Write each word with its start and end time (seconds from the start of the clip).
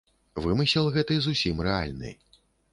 Вымысел 0.45 0.89
гэты 0.95 1.19
зусім 1.27 1.63
рэальны. 1.71 2.11